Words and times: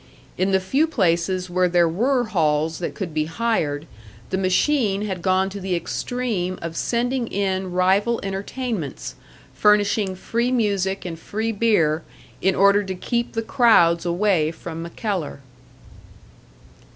In 0.35 0.49
the 0.51 0.59
few 0.59 0.87
places 0.87 1.47
where 1.47 1.69
there 1.69 1.87
were 1.87 2.23
halls 2.23 2.79
that 2.79 2.95
could 2.95 3.13
be 3.13 3.25
hired, 3.25 3.85
the 4.31 4.37
machine 4.39 5.03
had 5.03 5.21
gone 5.21 5.47
to 5.51 5.59
the 5.61 5.75
extreme 5.75 6.57
of 6.59 6.75
sending 6.75 7.27
in 7.27 7.71
rival 7.71 8.19
entertainments, 8.23 9.13
furnishing 9.53 10.15
free 10.15 10.51
music 10.51 11.05
and 11.05 11.19
free 11.19 11.51
beer 11.51 12.01
in 12.41 12.55
order 12.55 12.83
to 12.83 12.95
keep 12.95 13.33
the 13.33 13.43
crowds 13.43 14.03
away 14.03 14.49
from 14.49 14.81
MacKellar. 14.81 15.39